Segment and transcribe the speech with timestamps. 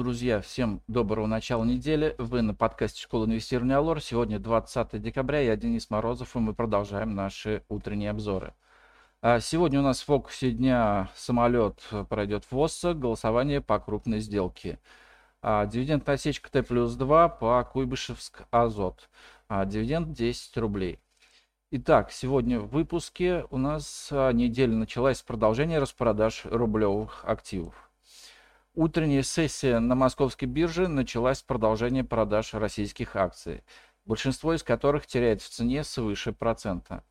[0.00, 2.14] Друзья, всем доброго начала недели.
[2.16, 4.00] Вы на подкасте Школы инвестирования Алор.
[4.00, 8.54] Сегодня 20 декабря, я Денис Морозов, и мы продолжаем наши утренние обзоры.
[9.20, 14.78] А сегодня у нас в фокусе дня самолет пройдет в ОССО, голосование по крупной сделке.
[15.42, 19.10] А, дивиденд осечка Т плюс 2 по Куйбышевск Азот.
[19.50, 20.98] А, дивиденд 10 рублей.
[21.72, 27.89] Итак, сегодня в выпуске у нас неделя началась с продолжения распродаж рублевых активов.
[28.80, 33.62] Утренняя сессия на московской бирже началась с продолжения продаж российских акций,
[34.06, 37.04] большинство из которых теряет в цене свыше процента.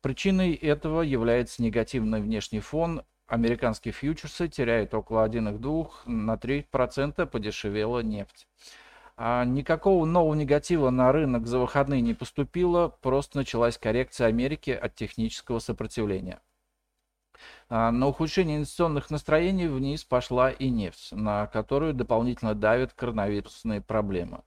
[0.00, 3.02] Причиной этого является негативный внешний фон.
[3.26, 8.48] Американские фьючерсы теряют около 1,2 на 3% подешевела нефть.
[9.18, 14.94] А никакого нового негатива на рынок за выходные не поступило, просто началась коррекция Америки от
[14.94, 16.40] технического сопротивления.
[17.68, 24.42] А, на ухудшение инвестиционных настроений вниз пошла и нефть, на которую дополнительно давят коронавирусные проблемы,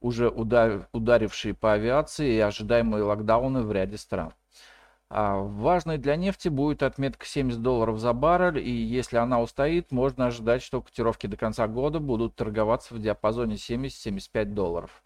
[0.00, 4.32] уже ударившие по авиации и ожидаемые локдауны в ряде стран.
[5.08, 10.26] А важной для нефти будет отметка 70 долларов за баррель, и если она устоит, можно
[10.26, 15.04] ожидать, что котировки до конца года будут торговаться в диапазоне 70-75 долларов.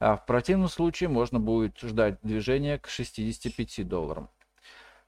[0.00, 4.28] А в противном случае можно будет ждать движения к 65 долларам.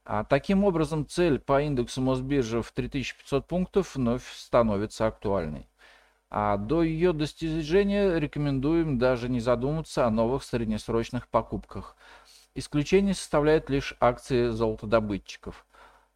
[0.03, 5.67] А таким образом, цель по индексу Мосбиржи в 3500 пунктов вновь становится актуальной.
[6.29, 11.95] А до ее достижения рекомендуем даже не задумываться о новых среднесрочных покупках.
[12.55, 15.65] Исключение составляют лишь акции золотодобытчиков.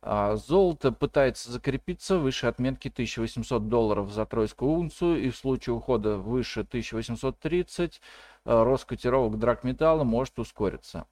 [0.01, 6.17] А золото пытается закрепиться выше отметки 1800 долларов за тройскую унцию и в случае ухода
[6.17, 8.01] выше 1830
[8.45, 11.07] э, рост котировок драгметалла может ускориться.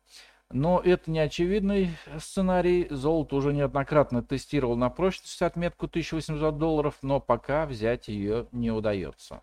[0.54, 2.86] Но это не очевидный сценарий.
[2.92, 9.42] Золото уже неоднократно тестировал на прочность отметку 1800 долларов, но пока взять ее не удается.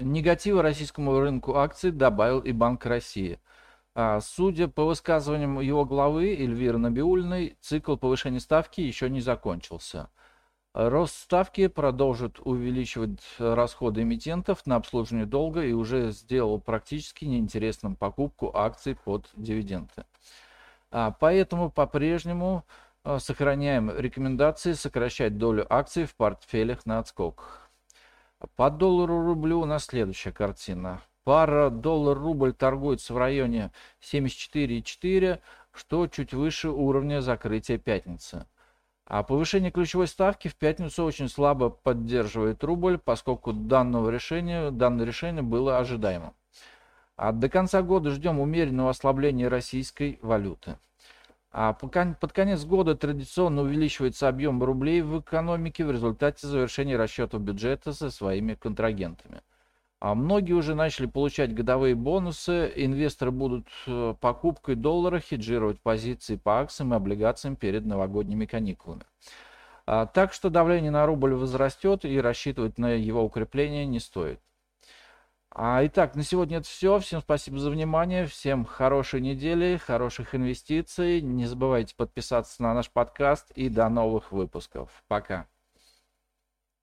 [0.00, 3.38] Негатива российскому рынку акций добавил и Банк России.
[3.94, 10.10] А, судя по высказываниям его главы Эльвиры Набиульной, цикл повышения ставки еще не закончился–
[10.72, 18.52] Рост ставки продолжит увеличивать расходы эмитентов на обслуживание долга и уже сделал практически неинтересным покупку
[18.54, 20.04] акций под дивиденды.
[20.92, 22.64] А поэтому по-прежнему
[23.02, 27.68] а, сохраняем рекомендации сокращать долю акций в портфелях на отскок.
[28.54, 31.02] По доллару-рублю у нас следующая картина.
[31.24, 35.40] Пара доллар-рубль торгуется в районе 74,4,
[35.72, 38.46] что чуть выше уровня закрытия пятницы.
[39.10, 45.42] А повышение ключевой ставки в пятницу очень слабо поддерживает рубль, поскольку данного решения, данное решение
[45.42, 46.32] было ожидаемым.
[47.16, 50.78] А до конца года ждем умеренного ослабления российской валюты.
[51.50, 57.92] А под конец года традиционно увеличивается объем рублей в экономике в результате завершения расчетов бюджета
[57.92, 59.42] со своими контрагентами.
[60.00, 62.72] А многие уже начали получать годовые бонусы.
[62.74, 69.02] Инвесторы будут э, покупкой доллара хеджировать позиции по акциям и облигациям перед новогодними каникулами.
[69.86, 74.40] А, так что давление на рубль возрастет и рассчитывать на его укрепление не стоит.
[75.50, 76.98] А, итак, на сегодня это все.
[77.00, 78.26] Всем спасибо за внимание.
[78.26, 81.20] Всем хорошей недели, хороших инвестиций.
[81.20, 84.88] Не забывайте подписаться на наш подкаст и до новых выпусков.
[85.08, 85.46] Пока.